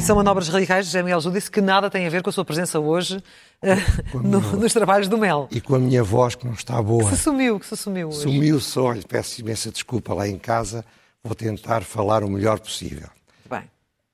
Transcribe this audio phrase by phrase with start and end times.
[0.00, 2.42] E são manobras radicais de Jamie disse que nada tem a ver com a sua
[2.42, 3.22] presença hoje
[3.62, 5.46] uh, no, nos trabalhos do Mel.
[5.50, 7.10] E com a minha voz que não está boa.
[7.10, 8.20] Que se sumiu, que se sumiu hoje.
[8.20, 10.86] Sumiu só, peço imensa desculpa lá em casa,
[11.22, 13.10] vou tentar falar o melhor possível.
[13.44, 13.64] Bem.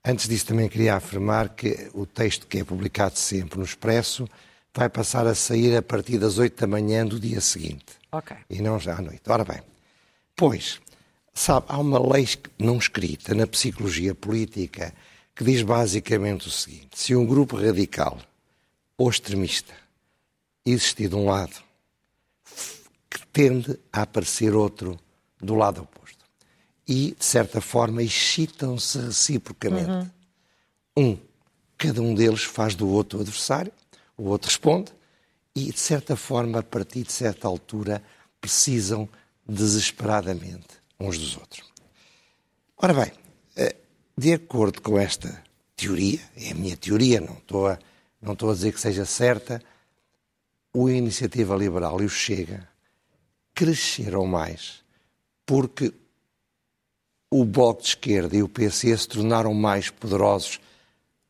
[0.05, 4.29] Antes disso também queria afirmar que o texto que é publicado sempre no Expresso
[4.75, 7.95] vai passar a sair a partir das 8 da manhã do dia seguinte.
[8.11, 8.37] Ok.
[8.51, 9.23] E não já à noite.
[9.29, 9.63] Ora bem,
[10.35, 10.81] pois,
[11.33, 12.27] sabe, há uma lei
[12.59, 14.93] não escrita na psicologia política
[15.37, 18.19] que diz basicamente o seguinte: se um grupo radical
[18.97, 19.75] ou extremista
[20.65, 21.63] existir de um lado,
[23.09, 24.99] que tende a aparecer outro
[25.39, 26.25] do lado oposto.
[26.89, 30.11] E, de certa forma, excitam-se reciprocamente.
[30.97, 31.11] Uhum.
[31.11, 31.19] Um,
[31.77, 33.73] cada um deles faz do outro adversário,
[34.17, 34.93] o outro responde,
[35.55, 38.03] e, de certa forma, a partir de certa altura,
[38.41, 39.09] precisam
[39.47, 41.63] desesperadamente uns dos outros.
[42.79, 43.13] Ora bem,
[44.17, 45.45] de acordo com esta
[45.77, 47.79] teoria, é a minha teoria, não estou a,
[48.21, 49.63] não estou a dizer que seja certa,
[50.73, 52.69] o Iniciativa Liberal e o Chega
[53.55, 54.85] cresceram mais
[55.45, 55.93] porque
[57.31, 60.61] o Bloco de Esquerda e o PC se tornaram mais poderosos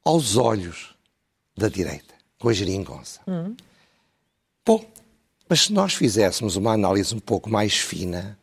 [0.05, 0.95] aos olhos
[1.57, 3.21] da direita, com a geringonça.
[3.27, 3.57] Hum.
[4.65, 4.85] Bom,
[5.49, 8.39] mas se nós fizéssemos uma análise um pouco mais fina,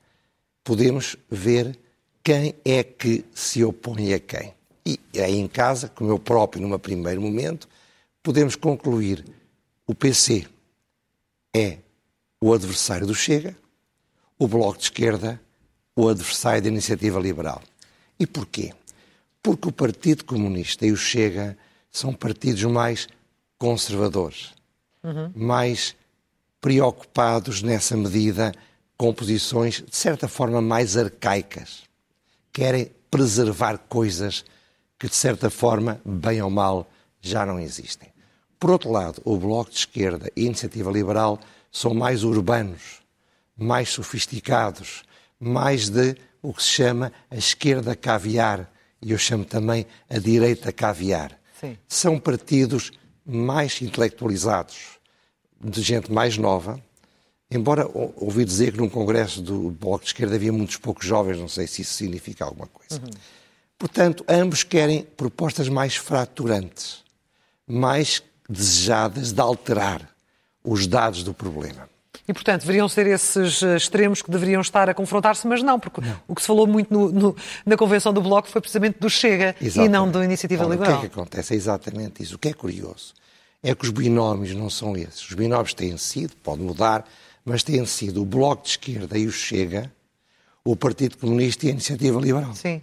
[0.63, 1.77] podemos ver
[2.23, 4.53] quem é que se opõe a quem.
[4.85, 7.67] E aí em casa, como eu próprio, num primeiro momento,
[8.21, 9.23] podemos concluir
[9.85, 10.47] o PC
[11.55, 11.77] é
[12.41, 13.55] o adversário do Chega,
[14.39, 15.39] o Bloco de Esquerda
[15.95, 17.61] o adversário da Iniciativa Liberal.
[18.19, 18.73] E porquê?
[19.41, 21.57] Porque o Partido Comunista e o Chega
[21.91, 23.07] são partidos mais
[23.59, 24.53] conservadores,
[25.03, 25.31] uhum.
[25.35, 25.95] mais
[26.59, 28.51] preocupados nessa medida
[28.97, 31.83] com posições, de certa forma, mais arcaicas
[32.53, 34.45] querem preservar coisas
[34.97, 38.13] que, de certa forma, bem ou mal, já não existem.
[38.59, 41.39] Por outro lado, o Bloco de Esquerda e a Iniciativa Liberal
[41.71, 43.01] são mais urbanos,
[43.57, 45.03] mais sofisticados,
[45.39, 48.71] mais de o que se chama a esquerda caviar,
[49.01, 51.37] e eu chamo também a direita caviar.
[51.59, 51.77] Sim.
[51.87, 52.91] São partidos
[53.25, 54.99] mais intelectualizados,
[55.59, 56.81] de gente mais nova,
[57.53, 61.47] Embora ouvi dizer que num congresso do Bloco de Esquerda havia muitos poucos jovens, não
[61.47, 63.01] sei se isso significa alguma coisa.
[63.03, 63.11] Uhum.
[63.77, 67.03] Portanto, ambos querem propostas mais fraturantes,
[67.67, 70.09] mais desejadas de alterar
[70.63, 71.89] os dados do problema.
[72.27, 75.99] E, portanto, deveriam ser esses eh, extremos que deveriam estar a confrontar-se, mas não, porque
[75.99, 76.15] não.
[76.27, 79.55] o que se falou muito no, no, na convenção do Bloco foi precisamente do Chega
[79.59, 79.89] Exatamente.
[79.89, 80.95] e não da Iniciativa Ora, Liberal.
[80.95, 81.53] O que é que acontece?
[81.53, 82.35] É exatamente isso.
[82.35, 83.13] O que é curioso
[83.61, 85.21] é que os binómios não são esses.
[85.21, 87.05] Os binómios têm sido, pode mudar,
[87.45, 89.91] mas têm sido o Bloco de Esquerda e o Chega,
[90.63, 92.55] o Partido Comunista e a Iniciativa Liberal.
[92.55, 92.81] Sim.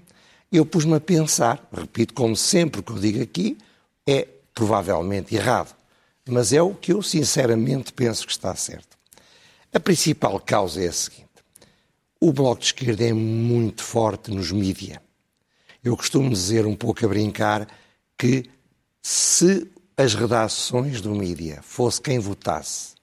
[0.53, 3.57] Eu pus-me a pensar, repito, como sempre que eu digo aqui,
[4.07, 5.75] é provavelmente errado,
[6.29, 8.99] mas é o que eu sinceramente penso que está certo.
[9.73, 11.29] A principal causa é a seguinte:
[12.21, 15.01] o Bloco de Esquerda é muito forte nos mídia.
[15.83, 17.67] Eu costumo dizer, um pouco a brincar,
[18.19, 18.51] que
[19.01, 23.00] se as redações do mídia fosse quem votasse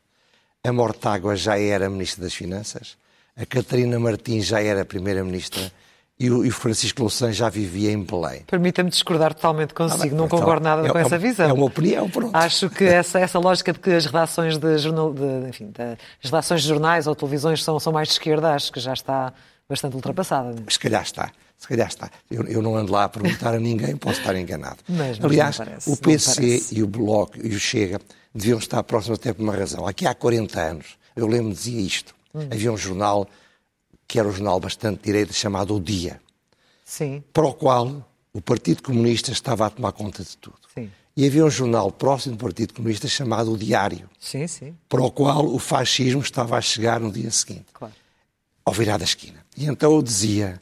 [0.68, 2.98] a Mortágua já era Ministra das Finanças,
[3.36, 5.72] a Catarina Martins já era Primeira-Ministra
[6.20, 8.42] e o, Francisco Louçã já vivia em Belém.
[8.48, 11.48] Permita-me discordar totalmente consigo, ah, bem, não então, concordo nada é, com é, essa visão.
[11.48, 12.36] É uma opinião, pronto.
[12.36, 15.84] Acho que essa, essa lógica de que as redações de, jornal, de, enfim, de,
[16.24, 19.32] as redações de jornais ou televisões são, são mais de esquerda, acho que já está
[19.70, 20.56] bastante ultrapassada.
[20.68, 21.32] Se calhar está.
[21.58, 22.10] Se calhar está.
[22.30, 24.78] Eu, eu não ando lá a perguntar a ninguém, posso estar enganado.
[24.88, 28.00] Mas, mas Aliás, parece, o PC e o Bloco e o Chega
[28.38, 29.88] deviam estar próximos até por uma razão.
[29.88, 32.16] Aqui há 40 anos, eu lembro-me dizia isto.
[32.34, 32.48] Hum.
[32.52, 33.28] Havia um jornal
[34.08, 36.22] que era um jornal bastante direito chamado O Dia.
[36.86, 37.24] Sim.
[37.34, 40.58] Para o qual o Partido Comunista estava a tomar conta de tudo.
[40.74, 40.90] Sim.
[41.16, 44.08] E havia um jornal próximo do Partido Comunista chamado O Diário.
[44.20, 44.78] Sim, sim.
[44.88, 47.66] Para o qual o fascismo estava a chegar no dia seguinte.
[47.74, 47.94] Claro.
[48.64, 49.44] Ao virar da esquina.
[49.58, 50.62] E então eu dizia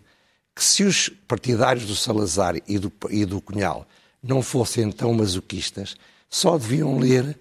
[0.56, 3.86] que se os partidários do Salazar e do, e do Cunhal
[4.24, 5.96] não fossem tão masoquistas,
[6.30, 7.38] só deviam ler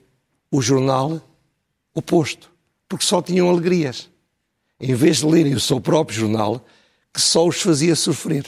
[0.54, 1.20] o jornal
[1.92, 2.48] oposto,
[2.88, 4.08] porque só tinham alegrias.
[4.78, 6.64] Em vez de lerem o seu próprio jornal,
[7.12, 8.46] que só os fazia sofrer.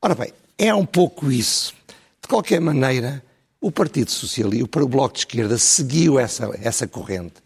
[0.00, 1.74] Ora bem, é um pouco isso.
[2.22, 3.22] De qualquer maneira,
[3.60, 7.42] o Partido Socialista, o Bloco de Esquerda, seguiu essa, essa corrente,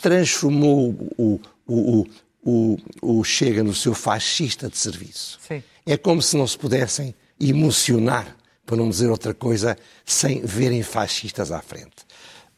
[0.00, 2.06] transformou o, o,
[2.42, 5.38] o, o, Chega no seu fascista de serviço.
[5.46, 5.62] Sim.
[5.84, 8.34] É como se não se pudessem emocionar,
[8.64, 12.05] para não dizer outra coisa, sem verem fascistas à frente.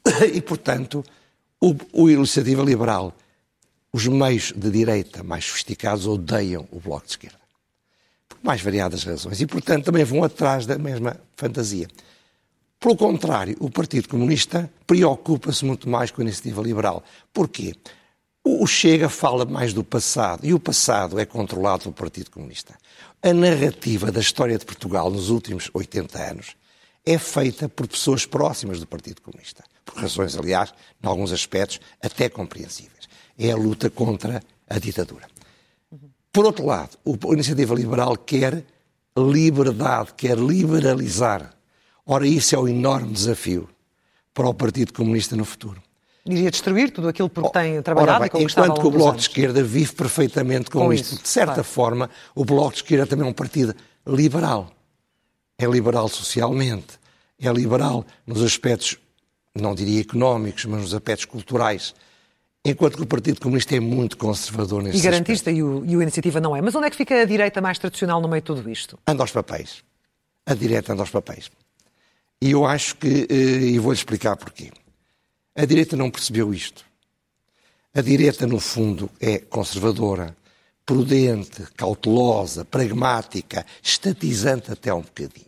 [0.33, 1.05] E, portanto,
[1.61, 3.15] o, o Iniciativa Liberal,
[3.93, 7.39] os meios de direita mais sofisticados odeiam o Bloco de Esquerda.
[8.29, 9.41] Por mais variadas razões.
[9.41, 11.89] E, portanto, também vão atrás da mesma fantasia.
[12.79, 17.03] Pelo contrário, o Partido Comunista preocupa-se muito mais com a iniciativa liberal.
[17.33, 17.75] Porquê?
[18.45, 22.79] O Chega fala mais do passado e o passado é controlado pelo Partido Comunista.
[23.21, 26.57] A narrativa da história de Portugal nos últimos 80 anos
[27.05, 29.65] é feita por pessoas próximas do Partido Comunista.
[29.89, 33.09] Por razões, aliás, em alguns aspectos, até compreensíveis.
[33.39, 35.27] É a luta contra a ditadura.
[36.31, 38.65] Por outro lado, a iniciativa liberal quer
[39.17, 41.55] liberdade, quer liberalizar.
[42.05, 43.69] Ora, isso é o enorme desafio
[44.35, 45.83] para o Partido Comunista no futuro.
[46.27, 49.17] Iria destruir tudo aquilo por que tem trabalhado bem, e conquistado Enquanto que o Bloco
[49.17, 51.15] de Esquerda vive perfeitamente com, com isto.
[51.15, 51.65] Isso, de certa claro.
[51.65, 53.75] forma, o Bloco de Esquerda também é um partido
[54.07, 54.71] liberal.
[55.59, 56.99] É liberal socialmente,
[57.41, 58.99] é liberal nos aspectos,
[59.63, 61.95] não diria económicos, mas nos aspectos culturais.
[62.65, 66.03] Enquanto que o Partido Comunista é muito conservador nesse E garantista e o, e o
[66.03, 66.61] Iniciativa não é.
[66.61, 68.99] Mas onde é que fica a direita mais tradicional no meio de tudo isto?
[69.07, 69.83] Anda aos papéis.
[70.45, 71.51] A direita anda aos papéis.
[72.41, 74.71] E eu acho que, eh, e vou-lhe explicar porquê.
[75.55, 76.85] A direita não percebeu isto.
[77.95, 80.37] A direita, no fundo, é conservadora,
[80.87, 85.47] prudente, cautelosa, pragmática, estatizante até um bocadinho.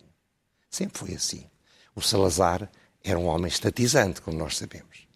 [0.69, 1.45] Sempre foi assim.
[1.95, 2.69] O Salazar
[3.02, 5.06] era um homem estatizante, como nós sabemos.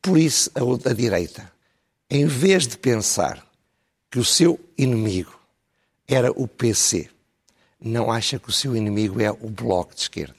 [0.00, 1.50] Por isso, a, a direita,
[2.10, 3.46] em vez de pensar
[4.10, 5.38] que o seu inimigo
[6.06, 7.08] era o PC,
[7.80, 10.36] não acha que o seu inimigo é o Bloco de Esquerda.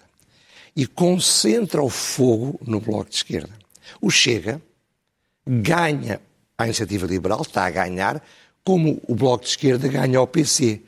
[0.76, 3.54] E concentra o fogo no Bloco de Esquerda.
[4.02, 4.62] O Chega
[5.46, 6.22] ganha
[6.58, 8.24] a iniciativa liberal, está a ganhar,
[8.64, 10.82] como o Bloco de Esquerda ganha ao PC.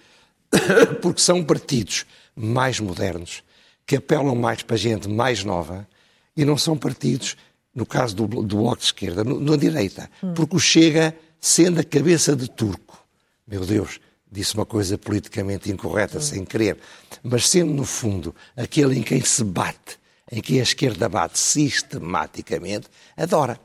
[1.01, 2.05] Porque são partidos
[2.35, 3.43] mais modernos,
[3.85, 5.87] que apelam mais para gente mais nova,
[6.35, 7.35] e não são partidos
[7.75, 10.33] no caso do, do Bloco de Esquerda, no, na direita, hum.
[10.33, 13.05] porque o Chega, sendo a cabeça de turco,
[13.45, 13.99] meu Deus,
[14.31, 16.21] disse uma coisa politicamente incorreta, hum.
[16.21, 16.77] sem querer,
[17.21, 19.99] mas sendo, no fundo, aquele em quem se bate,
[20.31, 23.59] em que a esquerda bate sistematicamente, adora.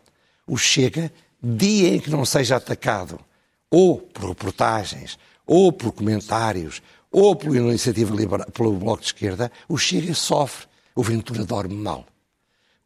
[0.46, 3.20] O Chega, dia em que não seja atacado,
[3.70, 9.78] ou por reportagens, ou por comentários, ou pela iniciativa liberal, pelo Bloco de Esquerda, o
[9.78, 10.68] Chega sofre.
[10.94, 12.04] O Ventura dorme mal.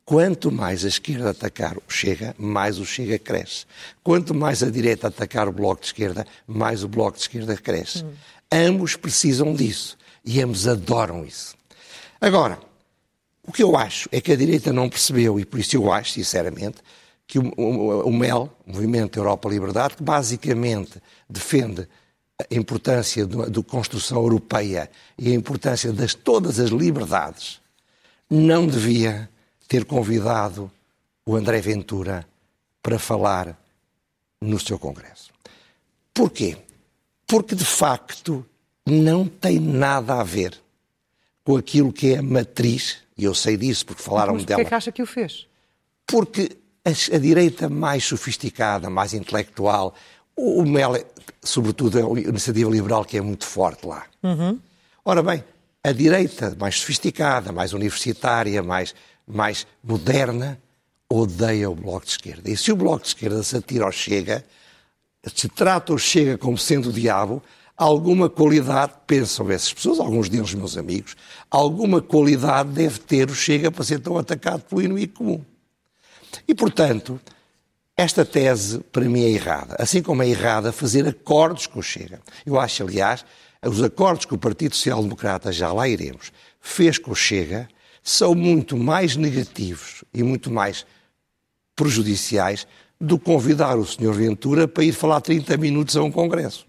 [0.04, 3.64] Quanto mais a esquerda atacar o Chega, mais o Chega cresce.
[4.02, 8.04] Quanto mais a direita atacar o Bloco de Esquerda, mais o Bloco de Esquerda cresce.
[8.04, 8.12] Hum.
[8.52, 11.56] Ambos precisam disso e ambos adoram isso.
[12.20, 12.58] Agora,
[13.46, 16.12] o que eu acho é que a direita não percebeu, e por isso eu acho,
[16.12, 16.78] sinceramente,
[17.26, 21.88] que o, o, o MEL, Movimento Europa Liberdade, que basicamente defende
[22.38, 27.60] a importância da construção europeia e a importância de todas as liberdades,
[28.28, 29.28] não devia
[29.68, 30.70] ter convidado
[31.26, 32.26] o André Ventura
[32.82, 33.58] para falar
[34.40, 35.30] no seu Congresso.
[36.12, 36.56] Porquê?
[37.26, 38.44] Porque, de facto,
[38.86, 40.60] não tem nada a ver
[41.42, 44.60] com aquilo que é a matriz, e eu sei disso porque falaram Mas dela.
[44.60, 45.46] Mas que acha que o fez?
[46.06, 49.94] Porque a, a, direita mais sofisticada, mais intelectual,
[50.36, 51.04] o, o MEL,
[51.42, 54.04] sobretudo, é a iniciativa liberal que é muito forte lá.
[54.22, 54.58] Uhum.
[55.04, 55.44] Ora bem,
[55.82, 58.94] a direita mais sofisticada, mais universitária, mais
[59.26, 60.60] mais moderna,
[61.08, 62.50] odeia o Bloco de Esquerda.
[62.50, 64.44] E se o Bloco de Esquerda se atira ao Chega,
[65.34, 67.42] se trata o Chega como sendo o diabo,
[67.76, 71.16] alguma qualidade, pensam essas pessoas, alguns deles meus amigos,
[71.50, 75.44] alguma qualidade deve ter o Chega para ser tão atacado pelo inimigo comum.
[76.46, 77.20] E, portanto,
[77.96, 79.76] esta tese, para mim, é errada.
[79.78, 82.20] Assim como é errada fazer acordos com o Chega.
[82.44, 83.24] Eu acho, aliás,
[83.62, 87.68] os acordos que o Partido Social Democrata, já lá iremos, fez com o Chega,
[88.04, 90.84] são muito mais negativos e muito mais
[91.74, 92.66] prejudiciais
[93.00, 94.12] do que convidar o Sr.
[94.12, 96.66] Ventura para ir falar 30 minutos a um congresso.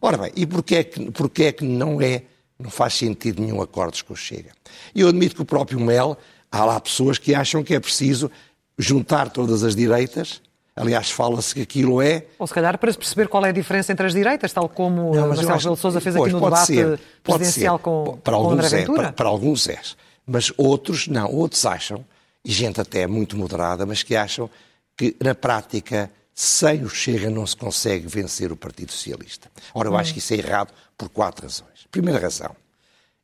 [0.00, 2.22] Ora bem, e porquê é que, porquê é que não é,
[2.58, 4.50] não faz sentido nenhum acordos com o Chega?
[4.94, 6.16] Eu admito que o próprio Mel,
[6.50, 8.30] há lá pessoas que acham que é preciso
[8.78, 10.40] juntar todas as direitas,
[10.78, 12.26] Aliás, fala-se que aquilo é.
[12.38, 15.14] Ou se calhar para se perceber qual é a diferença entre as direitas, tal como
[15.14, 15.76] não, Marcelo acho...
[15.76, 19.00] Souza fez pois, aqui no debate ser, presidencial com, para com André Ventura.
[19.00, 19.80] É, para, para alguns é.
[20.26, 22.04] Mas outros não, outros acham,
[22.44, 24.50] e gente até muito moderada, mas que acham
[24.96, 29.50] que na prática sem o Chega não se consegue vencer o Partido Socialista.
[29.72, 31.86] Ora, eu acho que isso é errado por quatro razões.
[31.90, 32.54] Primeira razão,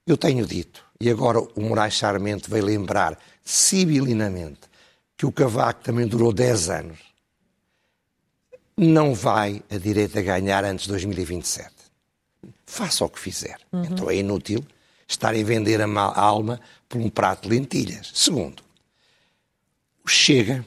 [0.07, 4.61] eu tenho dito, e agora o Moraes Charmente veio lembrar sibilinamente
[5.17, 6.99] que o Cavaco também durou 10 anos.
[8.77, 11.71] Não vai a direita ganhar antes de 2027.
[12.65, 13.59] Faça o que fizer.
[13.71, 13.85] Uhum.
[13.85, 14.65] Então é inútil
[15.13, 18.11] estarem a vender a alma por um prato de lentilhas.
[18.15, 18.63] Segundo,
[20.05, 20.65] o Chega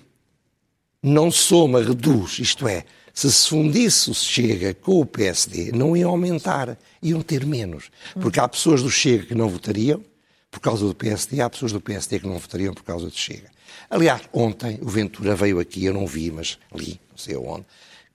[1.01, 6.05] não soma, reduz, isto é, se se fundisse o Chega com o PSD, não ia
[6.05, 7.89] aumentar, iam ter menos.
[8.19, 10.03] Porque há pessoas do Chega que não votariam,
[10.49, 13.49] por causa do PSD, há pessoas do PSD que não votariam por causa de Chega.
[13.89, 17.65] Aliás, ontem o Ventura veio aqui, eu não vi, mas li, não sei onde,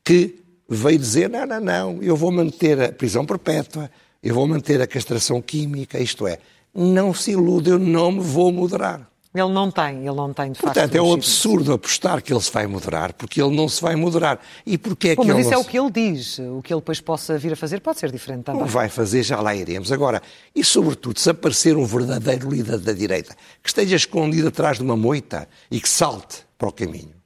[0.04, 3.90] que veio dizer: não, não, não, eu vou manter a prisão perpétua,
[4.22, 6.38] eu vou manter a castração química, isto é,
[6.74, 9.10] não se ilude, eu não me vou moderar.
[9.32, 10.74] Ele não tem, ele não tem, de facto.
[10.74, 13.94] Portanto, é um absurdo apostar que ele se vai moderar, porque ele não se vai
[13.94, 14.40] moderar.
[14.66, 16.38] E porquê é Bom, que mas ele isso é não é o que ele diz.
[16.40, 18.60] O que ele depois possa vir a fazer pode ser diferente também.
[18.60, 19.92] Não vai fazer, já lá iremos.
[19.92, 20.20] Agora,
[20.52, 24.96] e sobretudo, se aparecer um verdadeiro líder da direita, que esteja escondido atrás de uma
[24.96, 27.19] moita e que salte para o caminho,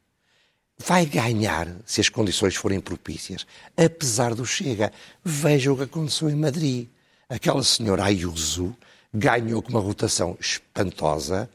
[0.78, 4.92] vai ganhar se as condições forem propícias, apesar do Chega.
[5.24, 6.88] Veja o que aconteceu em Madrid.
[7.28, 8.76] Aquela senhora Ayuso
[9.12, 11.48] ganhou com uma rotação espantosa,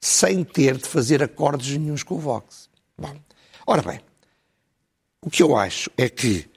[0.00, 2.68] sem ter de fazer acordos nenhums com o Vox.
[2.98, 3.16] Bom,
[3.66, 4.00] ora bem,
[5.22, 6.48] o que eu acho é que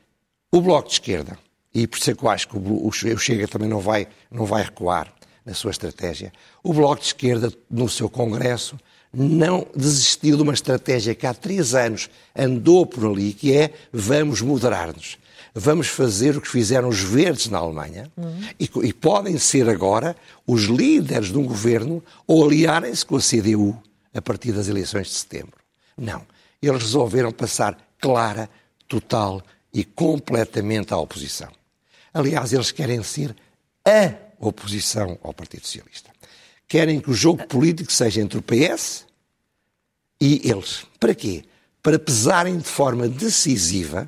[0.52, 1.38] o Bloco de Esquerda,
[1.74, 4.64] e por isso é que eu acho que o Chega também não vai, não vai
[4.64, 5.14] recuar
[5.46, 8.78] na sua estratégia, o Bloco de Esquerda, no seu Congresso,
[9.14, 14.42] não desistiu de uma estratégia que há três anos andou por ali, que é vamos
[14.42, 15.18] moderar-nos.
[15.54, 18.40] Vamos fazer o que fizeram os verdes na Alemanha uhum.
[18.60, 23.82] e, e, podem ser agora os líderes de um governo ou aliarem-se com a CDU
[24.14, 25.58] a partir das eleições de setembro.
[25.98, 26.22] Não.
[26.62, 28.48] Eles resolveram passar clara,
[28.88, 29.42] total
[29.74, 31.50] e completamente à oposição.
[32.14, 33.36] Aliás, eles querem ser
[33.86, 36.12] a oposição ao Partido Socialista
[36.70, 39.06] querem que o jogo político seja entre o PS
[40.22, 40.86] e eles.
[41.00, 41.44] Para quê?
[41.82, 44.08] Para pesarem de forma decisiva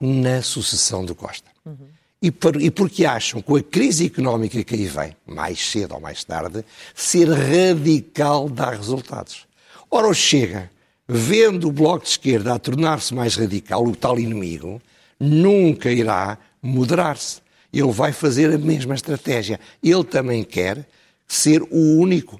[0.00, 1.50] na sucessão do Costa.
[1.66, 1.88] Uhum.
[2.22, 6.00] E, por, e, porque acham que a crise económica que aí vem, mais cedo ou
[6.00, 6.64] mais tarde,
[6.94, 9.46] ser radical dá resultados.
[9.90, 10.70] Ora, o Chega,
[11.08, 14.80] vendo o Bloco de Esquerda a tornar-se mais radical, o tal inimigo,
[15.18, 17.42] nunca irá moderar-se.
[17.72, 19.58] Ele vai fazer a mesma estratégia.
[19.82, 20.86] Ele também quer
[21.26, 22.38] ser o único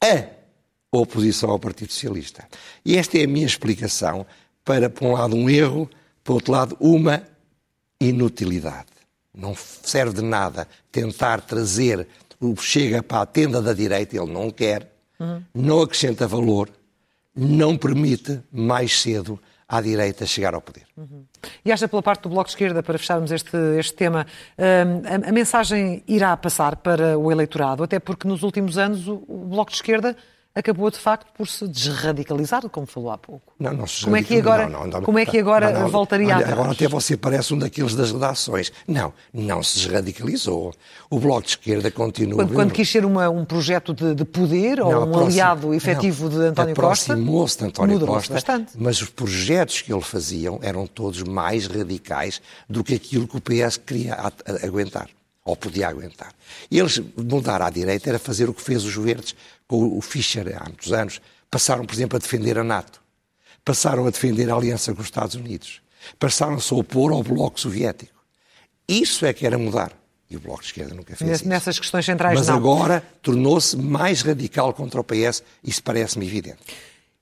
[0.00, 0.28] a
[0.92, 2.46] oposição ao Partido Socialista.
[2.84, 4.26] E esta é a minha explicação
[4.64, 5.88] para, por um lado, um erro,
[6.22, 7.22] por outro lado, uma
[8.00, 8.86] inutilidade.
[9.34, 12.06] Não serve de nada tentar trazer
[12.40, 15.42] o Chega para a tenda da direita, ele não quer, uhum.
[15.54, 16.70] não acrescenta valor,
[17.34, 20.84] não permite mais cedo à direita chegar ao poder.
[20.96, 21.24] Uhum.
[21.62, 24.26] E acha pela parte do Bloco de Esquerda, para fecharmos este, este tema,
[24.58, 29.22] hum, a, a, mensagem irá passar para o eleitorado, até porque nos últimos anos o,
[29.28, 30.16] o Bloco de Esquerda
[30.58, 33.52] acabou de facto por se desradicalizar, como falou há pouco.
[33.58, 36.48] Não, não se como é que agora, não, não, como é que agora voltaria olha,
[36.48, 38.72] Agora até você parece um daqueles das redações.
[38.86, 40.74] Não, não se desradicalizou.
[41.08, 42.36] O Bloco de Esquerda continua...
[42.36, 46.36] Quando, quando quis ser uma, um projeto de, de poder ou um aliado efetivo de
[46.36, 47.12] António Costa...
[47.12, 48.72] Aproximou-se de António Costa, bastante.
[48.76, 53.40] mas os projetos que ele faziam eram todos mais radicais do que aquilo que o
[53.40, 54.16] PS queria
[54.62, 55.08] aguentar
[55.48, 56.32] ou podia aguentar.
[56.70, 59.34] E eles mudar à direita era fazer o que fez os verdes
[59.66, 61.20] com o Fischer há muitos anos.
[61.50, 63.00] Passaram, por exemplo, a defender a NATO.
[63.64, 65.80] Passaram a defender a aliança com os Estados Unidos.
[66.18, 68.12] Passaram-se a opor ao Bloco Soviético.
[68.86, 69.92] Isso é que era mudar.
[70.30, 71.48] E o Bloco de Esquerda nunca fez Nessas isso.
[71.48, 72.56] Nessas questões centrais, Mas não.
[72.56, 75.42] agora tornou-se mais radical contra o PS.
[75.64, 76.58] Isso parece-me evidente.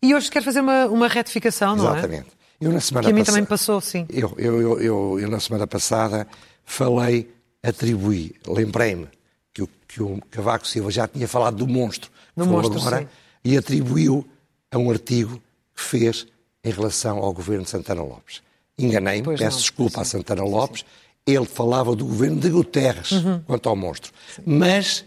[0.03, 1.93] E hoje quer fazer uma, uma retificação, não é?
[1.93, 2.27] Exatamente.
[2.61, 4.07] Eu, na semana que a mim também passou, sim.
[4.11, 6.27] Eu, eu, eu, eu, eu na semana passada,
[6.65, 7.36] falei
[7.67, 9.09] atribuí, lembrei-me
[9.53, 13.09] que o, que o Cavaco Silva já tinha falado do monstro, do monstro agora, sim.
[13.45, 14.27] e atribuiu
[14.71, 15.41] a um artigo
[15.75, 16.27] que fez
[16.63, 18.43] em relação ao governo de Santana Lopes.
[18.79, 20.01] Enganei-me, peço não, desculpa sim.
[20.01, 20.87] a Santana Lopes, sim,
[21.27, 23.41] ele falava do governo de Guterres uhum.
[23.41, 24.13] quanto ao monstro.
[24.45, 25.05] Mas,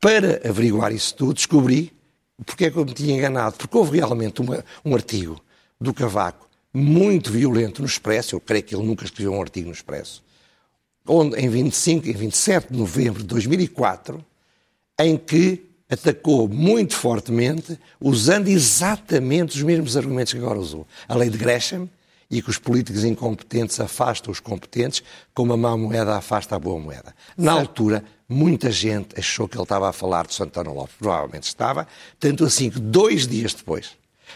[0.00, 1.92] para averiguar isso tudo, descobri
[2.44, 3.56] porque é que eu me tinha enganado.
[3.56, 5.40] Porque houve realmente uma, um artigo
[5.80, 9.72] do Cavaco muito violento no Expresso, eu creio que ele nunca escreveu um artigo no
[9.72, 10.22] Expresso,
[11.06, 14.24] onde, em 25 e 27 de novembro de 2004,
[14.98, 20.86] em que atacou muito fortemente, usando exatamente os mesmos argumentos que agora usou.
[21.06, 21.88] A lei de Gresham
[22.30, 25.02] e que os políticos incompetentes afastam os competentes,
[25.34, 27.14] como a má moeda afasta a boa moeda.
[27.36, 27.68] Na certo.
[27.68, 30.96] altura, muita gente achou que ele estava a falar de Santana Lopes.
[30.98, 31.86] Provavelmente estava,
[32.18, 33.90] tanto assim que dois dias depois,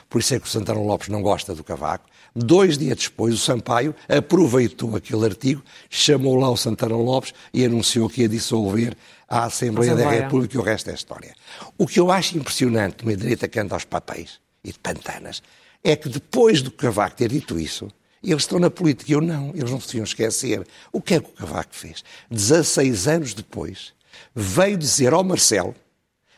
[0.08, 2.08] por isso é que o Santana Lopes não gosta do Cavaco,
[2.40, 8.08] Dois dias depois, o Sampaio aproveitou aquele artigo, chamou lá o Santana Lopes e anunciou
[8.08, 8.96] que ia dissolver
[9.28, 10.20] a Assembleia, Assembleia.
[10.20, 11.34] da República e o resto é história.
[11.76, 15.42] O que eu acho impressionante de uma direita anda aos papéis e de pantanas
[15.82, 17.90] é que depois do Cavaco ter dito isso,
[18.22, 20.64] eles estão na política eu não, eles não se deviam esquecer.
[20.92, 22.04] O que é que o Cavaco fez?
[22.30, 23.92] 16 anos depois,
[24.32, 25.74] veio dizer ao Marcelo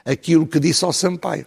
[0.03, 1.45] aquilo que disse ao Sampaio.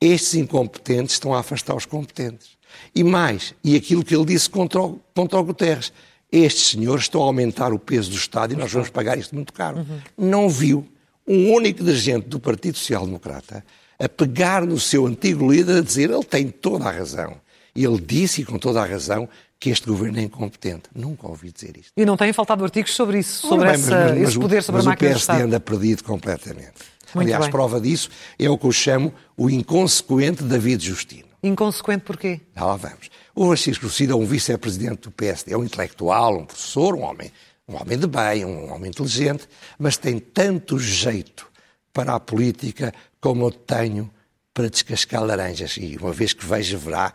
[0.00, 2.61] Estes incompetentes estão a afastar os competentes.
[2.94, 5.92] E mais, e aquilo que ele disse contra o, contra o Guterres,
[6.30, 9.52] estes senhores estão a aumentar o peso do Estado e nós vamos pagar isto muito
[9.52, 9.78] caro.
[9.78, 10.00] Uhum.
[10.16, 10.86] Não viu
[11.26, 13.64] um único dirigente do Partido Social Democrata
[13.98, 17.36] a pegar no seu antigo líder a dizer ele tem toda a razão.
[17.74, 20.84] E ele disse, e com toda a razão, que este governo é incompetente.
[20.94, 21.92] Nunca ouvi dizer isto.
[21.96, 24.80] E não têm faltado artigos sobre isso, sobre bem, essa, mas, mas, esse poder sobre
[24.80, 26.72] a máquina o PSD anda perdido completamente.
[27.14, 27.50] Muito Aliás, bem.
[27.52, 31.31] prova disso é o que eu chamo o inconsequente David Justino.
[31.42, 32.40] Inconsequente porquê?
[32.54, 33.10] Já lá vamos.
[33.34, 37.32] O Francisco Lucida é um vice-presidente do PSD, é um intelectual, um professor, um homem,
[37.66, 41.50] um homem de bem, um homem inteligente, mas tem tanto jeito
[41.92, 44.08] para a política como eu tenho
[44.54, 45.76] para descascar laranjas.
[45.76, 47.12] E uma vez que veja, verá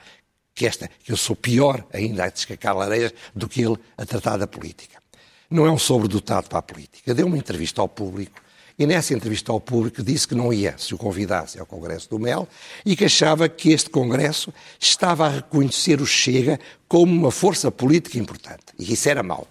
[0.54, 4.38] que, esta, que eu sou pior ainda a descascar laranjas do que ele a tratar
[4.38, 5.02] da política.
[5.50, 7.14] Não é um sobredotado para a política.
[7.14, 8.42] Deu uma entrevista ao público
[8.80, 12.20] e nessa entrevista ao público disse que não ia, se o convidasse ao Congresso do
[12.20, 12.48] Mel,
[12.86, 18.20] e que achava que este Congresso estava a reconhecer o Chega como uma força política
[18.20, 18.66] importante.
[18.78, 19.48] E isso era mau.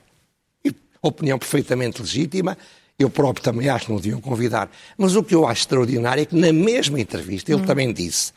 [0.64, 2.56] E, opinião perfeitamente legítima,
[2.98, 4.70] eu próprio também acho que não deviam convidar.
[4.96, 7.66] Mas o que eu acho extraordinário é que na mesma entrevista ele hum.
[7.66, 8.32] também disse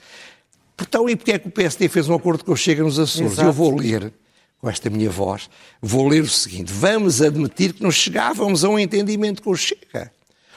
[0.81, 3.33] então, e porque é que o PSD fez um acordo com o Chega nos Açores?
[3.33, 3.49] Exato.
[3.49, 4.13] Eu vou ler,
[4.59, 5.49] com esta minha voz,
[5.81, 6.71] vou ler o seguinte.
[6.71, 10.11] Vamos admitir que não chegávamos a um entendimento com o Chega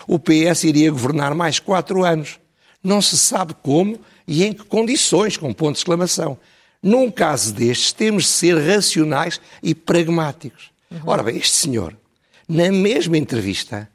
[0.06, 2.38] o PS iria governar mais quatro anos.
[2.82, 6.38] Não se sabe como e em que condições, com ponto de exclamação.
[6.82, 10.71] Num caso destes, temos de ser racionais e pragmáticos.
[10.90, 11.00] Uhum.
[11.06, 11.97] Ora bem, este senhor,
[12.49, 13.88] na mesma entrevista,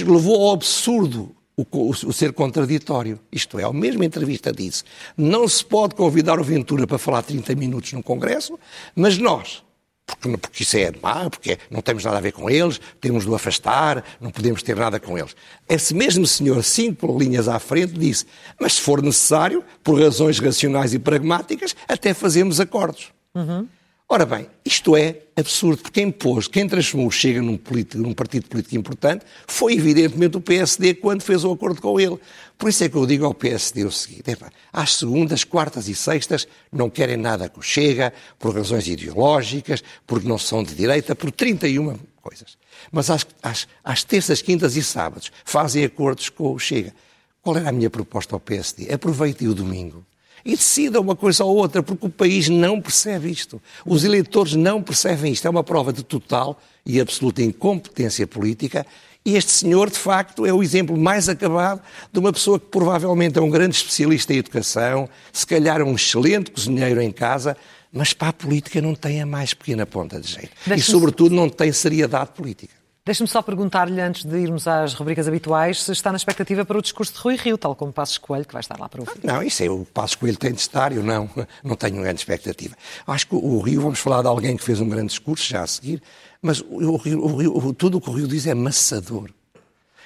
[0.00, 3.20] levou ao absurdo o, o, o, ser contraditório.
[3.30, 4.82] Isto é, a mesma entrevista disse:
[5.16, 8.58] não se pode convidar o Ventura para falar 30 minutos no Congresso,
[8.94, 9.63] mas nós,
[10.06, 13.30] porque, porque isso é má, porque não temos nada a ver com eles, temos de
[13.30, 15.34] o afastar, não podemos ter nada com eles.
[15.68, 18.26] Esse mesmo senhor, cinco linhas à frente, disse:
[18.60, 23.12] Mas se for necessário, por razões racionais e pragmáticas, até fazemos acordos.
[23.34, 23.66] Uhum.
[24.06, 28.46] Ora bem, isto é absurdo, quem pôs, quem transformou o Chega num, político, num partido
[28.48, 32.18] político importante foi evidentemente o PSD quando fez o acordo com ele.
[32.58, 35.94] Por isso é que eu digo ao PSD o seguinte: epa, às segundas, quartas e
[35.94, 41.16] sextas não querem nada com o Chega, por razões ideológicas, porque não são de direita,
[41.16, 42.58] por 31 coisas.
[42.92, 46.94] Mas às, às, às terças, quintas e sábados fazem acordos com o Chega.
[47.40, 48.92] Qual era a minha proposta ao PSD?
[48.92, 50.04] Aproveitem o domingo
[50.44, 53.60] e decida uma coisa ou outra, porque o país não percebe isto.
[53.84, 55.46] Os eleitores não percebem isto.
[55.46, 58.86] É uma prova de total e absoluta incompetência política.
[59.24, 61.80] E este senhor, de facto, é o exemplo mais acabado
[62.12, 65.94] de uma pessoa que provavelmente é um grande especialista em educação, se calhar é um
[65.94, 67.56] excelente cozinheiro em casa,
[67.90, 70.50] mas para a política não tem a mais pequena ponta de jeito.
[70.76, 72.83] E, sobretudo, não tem seriedade política.
[73.06, 76.80] Deixe-me só perguntar-lhe, antes de irmos às rubricas habituais, se está na expectativa para o
[76.80, 79.20] discurso de Rui Rio, tal como Passos Coelho, que vai estar lá para ouvir.
[79.22, 81.28] Não, isso é o Passos Coelho tem de estar, eu não,
[81.62, 82.74] não tenho grande expectativa.
[83.06, 85.66] Acho que o Rio, vamos falar de alguém que fez um grande discurso já a
[85.66, 86.02] seguir,
[86.40, 89.28] mas o Rio, o Rio, tudo o que o Rio diz é maçador.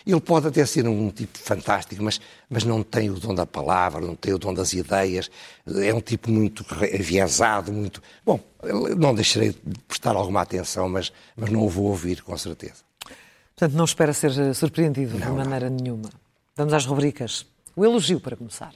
[0.04, 4.00] Ele pode até ser um tipo fantástico, mas, mas não tem o dom da palavra,
[4.00, 5.30] não tem o dom das ideias,
[5.66, 8.02] é um tipo muito aviesado, muito.
[8.26, 8.40] Bom,
[8.96, 12.87] não deixarei de prestar alguma atenção, mas, mas não o vou ouvir, com certeza.
[13.58, 15.76] Portanto, não espera ser eh, surpreendido não, de maneira não.
[15.76, 16.10] nenhuma.
[16.56, 17.44] Vamos às rubricas.
[17.74, 18.72] O elogio para começar.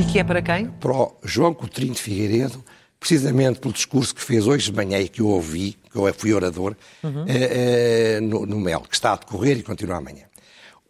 [0.00, 0.68] E que é para quem?
[0.68, 2.64] Para o João Coutinho de Figueiredo,
[3.00, 6.32] precisamente pelo discurso que fez hoje de manhã e que eu ouvi, que eu fui
[6.32, 7.24] orador, uhum.
[7.26, 10.26] é, é, no, no MEL, que está a decorrer e continua amanhã.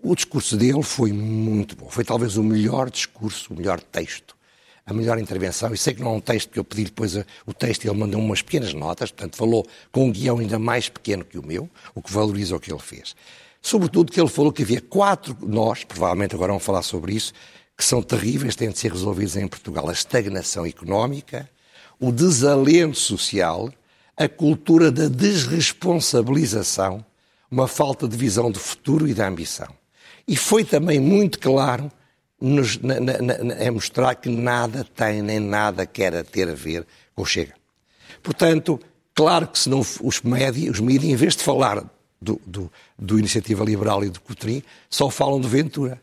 [0.02, 1.88] O discurso dele foi muito bom.
[1.88, 4.35] Foi talvez o melhor discurso, o melhor texto
[4.86, 5.74] a melhor intervenção.
[5.74, 8.20] E sei que não é um texto que eu pedi depois o texto ele mandou
[8.20, 12.00] umas pequenas notas, portanto falou com um guião ainda mais pequeno que o meu, o
[12.00, 13.16] que valoriza o que ele fez.
[13.60, 17.32] Sobretudo que ele falou que havia quatro nós, provavelmente agora vão falar sobre isso,
[17.76, 19.88] que são terríveis, têm de ser resolvidos em Portugal.
[19.88, 21.50] A estagnação económica,
[21.98, 23.70] o desalento social,
[24.16, 27.04] a cultura da desresponsabilização,
[27.50, 29.68] uma falta de visão do futuro e da ambição.
[30.28, 31.90] E foi também muito claro
[32.40, 36.86] nos, na, na, na, é mostrar que nada tem nem nada quer ter a ver
[37.14, 37.54] com o Chega.
[38.22, 38.80] Portanto,
[39.14, 41.84] claro que se não os médias, os mídias, em vez de falar
[42.20, 46.00] do, do, do Iniciativa Liberal e do Cotrim, só falam de Ventura.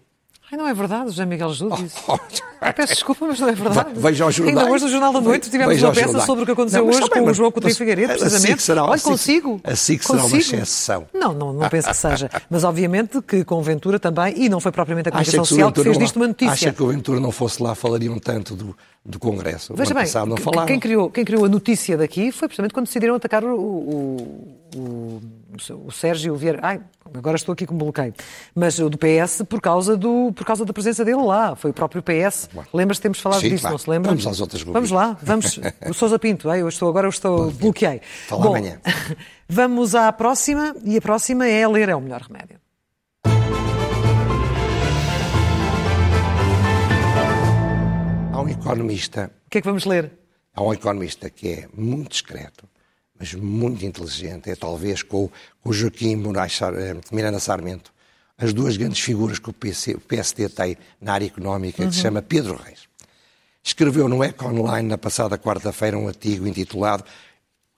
[0.54, 1.98] Ai, não é verdade, José Miguel Júlio disse.
[2.08, 2.74] Oh, oh.
[2.74, 3.90] Peço desculpa, mas não é verdade.
[3.96, 4.58] Veja aos jornais.
[4.58, 7.10] Ainda hoje no Jornal da Noite tivemos uma peça sobre o que aconteceu não, hoje
[7.10, 8.62] com o João Coutinho Figueiredo, precisamente.
[8.62, 9.60] Será, Olha, consigo.
[9.64, 10.56] Assim que será consigo.
[10.56, 11.08] uma exceção.
[11.14, 12.30] Não, não, não penso que seja.
[12.50, 15.98] Mas obviamente que com Ventura também, e não foi propriamente a comunicação social que fez
[15.98, 16.54] disto uma notícia.
[16.54, 19.74] Acha que o Ventura não fosse lá, falariam tanto do, do Congresso.
[19.76, 20.06] Veja bem,
[20.68, 25.22] quem criou, quem criou a notícia daqui foi precisamente quando decidiram atacar o, o, o
[25.86, 26.82] o Sérgio Vieira, ai,
[27.14, 28.14] agora estou aqui com bloqueio,
[28.56, 31.74] mas o do PS por causa, do, por causa da presença dele lá, foi o
[31.74, 32.50] próprio PS.
[32.74, 33.74] Lembras-te, temos falado Sim, disso, claro.
[33.74, 34.10] não se lembra?
[34.12, 35.60] Vamos às outras Vamos lá, vamos.
[35.90, 38.02] O Sousa Pinto, ai, eu estou, agora eu estou, bloqueei.
[38.28, 38.80] Fala amanhã.
[39.48, 42.60] Vamos à próxima, e a próxima é ler é o melhor remédio.
[48.32, 50.12] Há um economista, O que é que vamos ler?
[50.56, 52.68] há um economista que é muito discreto,
[53.18, 55.30] mas muito inteligente, é talvez com,
[55.64, 57.94] o Joaquim Moraes, eh, Miranda Sarmento,
[58.38, 62.02] as duas grandes figuras que o, PC, o PSD tem na área económica, que se
[62.02, 62.88] chama Pedro Reis.
[63.64, 67.06] Escreveu no Eco Online na passada quarta-feira um artigo intitulado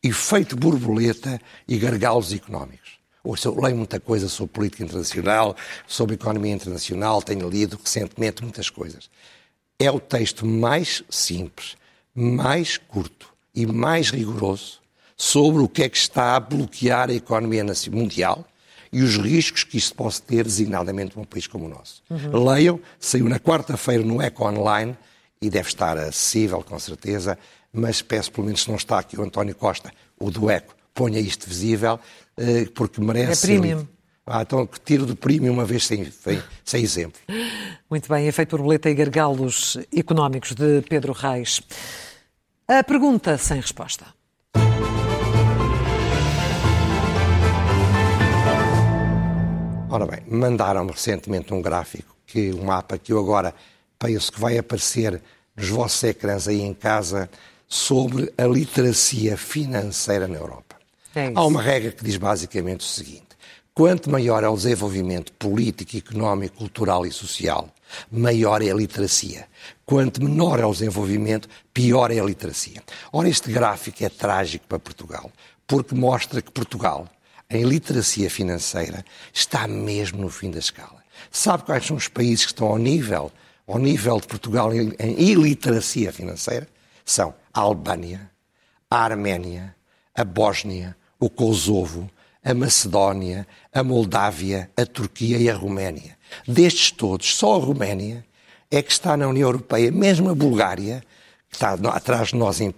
[0.01, 2.99] Efeito borboleta e gargalos económicos.
[3.23, 5.55] Ouça, eu leio muita coisa sobre política internacional,
[5.87, 9.09] sobre economia internacional, tenho lido recentemente muitas coisas.
[9.79, 11.75] É o texto mais simples,
[12.13, 14.79] mais curto e mais rigoroso
[15.15, 18.45] sobre o que é que está a bloquear a economia mundial
[18.91, 22.01] e os riscos que isso pode ter, designadamente, num país como o nosso.
[22.31, 24.95] Leiam, saiu na quarta-feira no Eco Online
[25.41, 27.37] e deve estar acessível, com certeza,
[27.73, 31.19] mas peço, pelo menos, se não está aqui o António Costa, o do Eco, ponha
[31.19, 31.99] isto visível,
[32.37, 33.87] eh, porque merece É premium.
[34.25, 37.19] Ah, então, que tiro do premium uma vez sem, sem, sem exemplo.
[37.89, 41.61] Muito bem, efeito borboleta e gargalos económicos de Pedro Reis.
[42.67, 44.05] A pergunta sem resposta.
[49.95, 53.55] Ora bem, mandaram-me recentemente um gráfico, que um mapa que eu agora
[53.97, 55.21] penso que vai aparecer
[55.55, 57.29] nos vossos ecrãs aí em casa,
[57.65, 60.75] sobre a literacia financeira na Europa.
[61.15, 61.31] É.
[61.33, 63.29] Há uma regra que diz basicamente o seguinte:
[63.73, 67.69] quanto maior é o desenvolvimento político, económico, cultural e social,
[68.11, 69.47] maior é a literacia.
[69.85, 72.83] Quanto menor é o desenvolvimento, pior é a literacia.
[73.13, 75.31] Ora, este gráfico é trágico para Portugal,
[75.65, 77.07] porque mostra que Portugal,
[77.49, 81.03] em literacia financeira, está mesmo no fim da escala.
[81.31, 83.31] Sabe quais são os países que estão ao nível,
[83.67, 86.67] ao nível de Portugal em, em iliteracia financeira?
[87.05, 88.29] São a Albânia,
[88.89, 89.75] a Arménia,
[90.13, 92.09] a Bósnia, o Kosovo,
[92.43, 96.17] a Macedónia, a Moldávia, a Turquia e a Roménia.
[96.47, 98.25] Destes todos, só a Roménia
[98.69, 101.03] é que está na União Europeia, mesmo a Bulgária,
[101.49, 102.73] que está atrás de nós em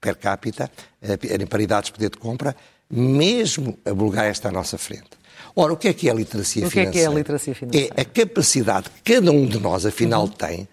[0.00, 2.56] per capita, eh, em paridades de poder de compra,
[2.92, 5.10] mesmo a Bulgária está à nossa frente.
[5.56, 6.92] Ora, o que é que é a literacia O que é financeira?
[6.92, 7.94] que é a literacia financeira?
[7.96, 10.68] É a capacidade que cada um de nós, afinal, tem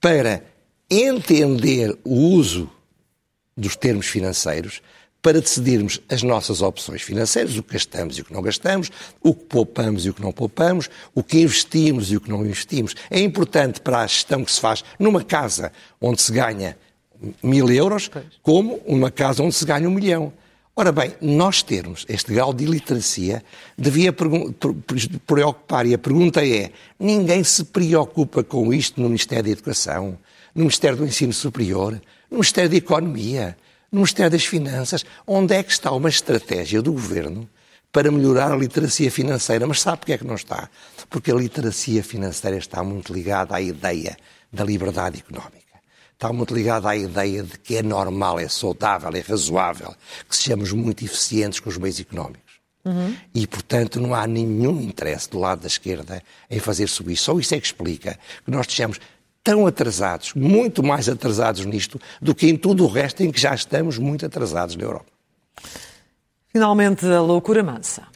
[0.00, 0.44] para
[0.90, 2.70] entender o uso
[3.56, 4.82] dos termos financeiros
[5.22, 8.90] para decidirmos as nossas opções financeiras, o que gastamos e o que não gastamos,
[9.22, 12.44] o que poupamos e o que não poupamos, o que investimos e o que não
[12.44, 12.96] investimos.
[13.08, 16.76] É importante para a gestão que se faz numa casa onde se ganha
[17.40, 18.10] mil euros,
[18.42, 20.32] como uma casa onde se ganha um milhão.
[20.74, 23.44] Ora bem, nós termos este grau de iliteracia
[23.76, 30.18] devia preocupar, e a pergunta é: ninguém se preocupa com isto no Ministério da Educação,
[30.54, 33.54] no Ministério do Ensino Superior, no Ministério da Economia,
[33.90, 35.04] no Ministério das Finanças?
[35.26, 37.46] Onde é que está uma estratégia do governo
[37.92, 39.66] para melhorar a literacia financeira?
[39.66, 40.70] Mas sabe porque é que não está?
[41.10, 44.16] Porque a literacia financeira está muito ligada à ideia
[44.50, 45.61] da liberdade económica
[46.22, 49.92] está muito ligado à ideia de que é normal, é saudável, é razoável
[50.28, 52.52] que sejamos muito eficientes com os meios económicos.
[53.34, 57.16] E, portanto, não há nenhum interesse do lado da esquerda em fazer subir.
[57.16, 59.00] Só isso é que explica que nós estejamos
[59.42, 63.52] tão atrasados, muito mais atrasados nisto, do que em tudo o resto em que já
[63.52, 65.10] estamos muito atrasados na Europa.
[66.52, 68.06] Finalmente, a loucura mansa.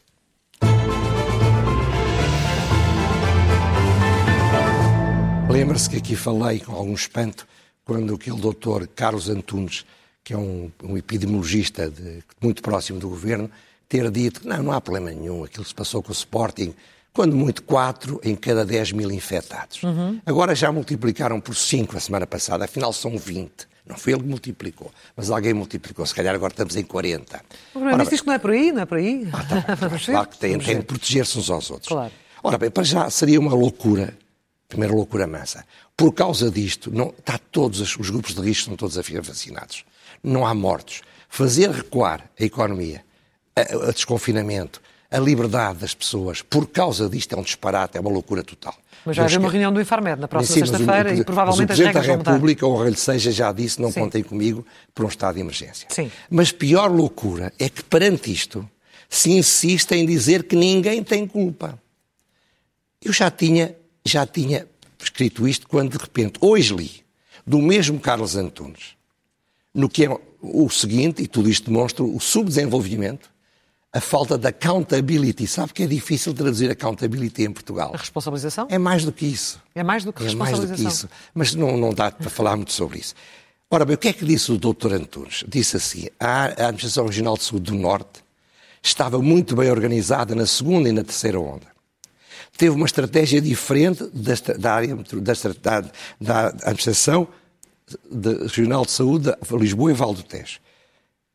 [5.51, 7.47] Lembra-se que aqui falei com algum espanto
[7.87, 9.87] quando aquele doutor Carlos Antunes,
[10.23, 13.49] que é um, um epidemiologista de- muito próximo do governo,
[13.89, 16.75] ter dito não, não há problema nenhum, aquilo se passou com o Sporting,
[17.13, 19.81] quando muito 4 em cada 10 mil infectados.
[20.27, 23.51] Agora já multiplicaram por 5 a semana passada, afinal são 20.
[23.87, 26.05] Não foi ele que multiplicou, mas alguém multiplicou.
[26.05, 27.37] Se calhar agora estamos em 40.
[27.37, 27.41] O
[27.73, 29.29] Primeiro-Ministro diz que não é por aí, não é por aí.
[29.33, 30.05] Ah, tá claro, ver.
[30.07, 31.89] claro que têm, de proteger-se uns aos outros.
[31.89, 32.13] Claro.
[32.43, 34.13] Ora bem, para já seria uma loucura,
[34.69, 35.65] primeira loucura mansa.
[35.97, 39.23] Por causa disto, não, está todos os, os grupos de risco estão todos a ficar
[39.23, 39.85] vacinados.
[40.23, 41.01] Não há mortos.
[41.29, 43.03] Fazer recuar a economia,
[43.55, 44.81] a, a desconfinamento,
[45.11, 48.75] a liberdade das pessoas, por causa disto é um disparate, é uma loucura total.
[49.07, 51.79] Mas vai haver uma reunião do Infarmed na próxima o- sexta-feira e provavelmente o as
[51.79, 52.33] regras da vão mudar.
[52.33, 54.01] República, honra lhe seja, já disse, não Sim.
[54.01, 55.87] contem comigo para um estado de emergência.
[55.91, 56.11] Sim.
[56.29, 58.69] Mas pior loucura é que perante isto
[59.09, 61.81] se insiste em dizer que ninguém tem culpa.
[63.03, 64.67] Eu já tinha, já tinha
[65.05, 67.05] escrito isto quando de repente, hoje li,
[67.47, 68.97] do mesmo Carlos Antunes,
[69.75, 73.31] no que é o seguinte, e tudo isto demonstra o subdesenvolvimento,
[73.93, 75.47] a falta de accountability.
[75.47, 77.93] Sabe que é difícil traduzir accountability em Portugal?
[77.95, 78.67] A responsabilização?
[78.71, 79.61] É mais do que isso.
[79.75, 80.85] É mais do que é responsabilização.
[80.85, 81.31] mais do que isso.
[81.35, 83.15] Mas não, não dá para falar muito sobre isso.
[83.71, 84.93] Ora bem, o que é que disse o Dr.
[84.93, 85.45] Antunes?
[85.49, 88.25] Disse assim: a Administração Regional de Saúde do Norte
[88.83, 91.67] estava muito bem organizada na segunda e na terceira onda.
[92.57, 94.05] Teve uma estratégia diferente
[94.59, 94.97] da, área
[95.61, 95.81] da,
[96.21, 97.29] da Administração
[98.43, 100.59] Regional de Saúde de Lisboa e Val do Tejo.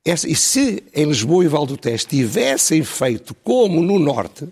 [0.04, 4.48] Essa, e se em Lisboa e Val do Tejo tivessem feito como no Norte,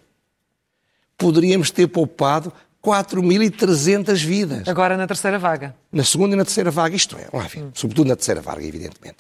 [1.18, 2.54] poderíamos ter poupado
[2.84, 4.68] 4.300 vidas.
[4.68, 5.76] Agora na terceira vaga.
[5.92, 7.72] Na segunda e na terceira vaga, isto é, enfim, hum.
[7.74, 9.18] sobretudo na terceira vaga, evidentemente.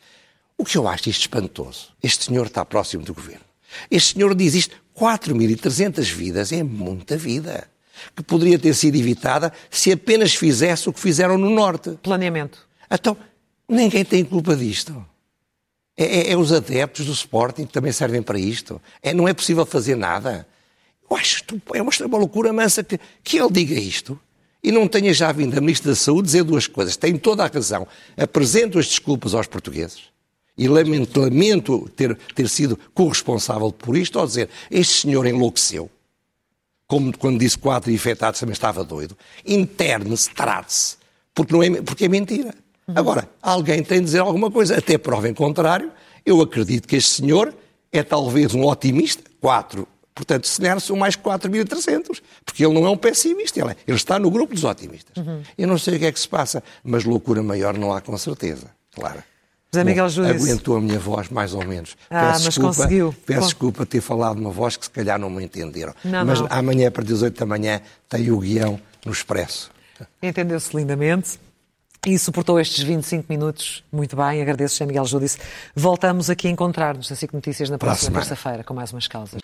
[0.57, 3.45] O que eu acho isto espantoso, este senhor está próximo do governo.
[3.89, 7.69] Este senhor diz isto, 4.300 vidas é muita vida,
[8.13, 11.97] que poderia ter sido evitada se apenas fizesse o que fizeram no Norte.
[12.03, 12.67] Planeamento.
[12.91, 13.15] Então,
[13.67, 15.05] ninguém tem culpa disto.
[15.97, 18.81] É, é, é, os adeptos do Sporting que também servem para isto.
[19.01, 20.45] É, não é possível fazer nada.
[21.09, 24.19] Eu acho que é uma, uma loucura mansa que, que ele diga isto
[24.61, 26.97] e não tenha já vindo a Ministra da Saúde dizer duas coisas.
[26.97, 27.87] Tem toda a razão.
[28.17, 30.09] Apresento as desculpas aos portugueses
[30.59, 35.89] e lamento, lamento ter, ter sido corresponsável por isto, ao dizer este senhor enlouqueceu,
[36.85, 39.17] como quando disse quatro infectados também estava doido.
[39.45, 40.97] Interne-se, trate-se,
[41.33, 42.53] porque, não é, porque é mentira.
[42.93, 45.91] Agora, alguém tem de dizer alguma coisa, até prova em contrário.
[46.25, 47.53] Eu acredito que este senhor
[47.91, 50.61] é talvez um otimista, quatro, portanto, se
[50.95, 54.65] mais 4.300, porque ele não é um pessimista, ele, é, ele está no grupo dos
[54.65, 55.15] otimistas.
[55.15, 55.41] Uhum.
[55.57, 58.17] Eu não sei o que é que se passa, mas loucura maior não há com
[58.17, 59.23] certeza, claro.
[59.71, 60.49] José Miguel Júdice.
[60.49, 61.95] Aguentou a minha voz, mais ou menos.
[62.09, 63.15] Ah, peço mas desculpa, conseguiu.
[63.25, 65.93] Peço desculpa ter falado uma voz que se calhar não me entenderam.
[66.03, 66.47] Não, mas não.
[66.49, 69.69] amanhã, a partir das 8 da manhã, tem o guião no Expresso.
[70.21, 71.39] Entendeu-se lindamente
[72.05, 74.41] e suportou estes 25 minutos muito bem.
[74.41, 75.37] Agradeço, José Miguel Júdice.
[75.75, 79.39] Voltamos aqui a encontrar-nos na SIC Notícias na próxima terça-feira com mais umas causas.